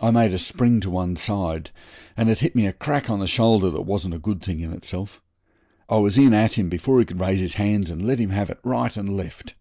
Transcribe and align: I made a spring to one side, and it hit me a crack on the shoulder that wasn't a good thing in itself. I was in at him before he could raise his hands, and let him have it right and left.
I 0.00 0.10
made 0.12 0.32
a 0.32 0.38
spring 0.38 0.80
to 0.80 0.88
one 0.88 1.14
side, 1.14 1.70
and 2.16 2.30
it 2.30 2.38
hit 2.38 2.56
me 2.56 2.64
a 2.64 2.72
crack 2.72 3.10
on 3.10 3.18
the 3.18 3.26
shoulder 3.26 3.68
that 3.70 3.82
wasn't 3.82 4.14
a 4.14 4.18
good 4.18 4.40
thing 4.40 4.60
in 4.60 4.72
itself. 4.72 5.20
I 5.90 5.98
was 5.98 6.16
in 6.16 6.32
at 6.32 6.54
him 6.54 6.70
before 6.70 7.00
he 7.00 7.04
could 7.04 7.20
raise 7.20 7.40
his 7.40 7.52
hands, 7.60 7.90
and 7.90 8.00
let 8.00 8.18
him 8.18 8.30
have 8.30 8.48
it 8.48 8.60
right 8.64 8.96
and 8.96 9.14
left. 9.14 9.54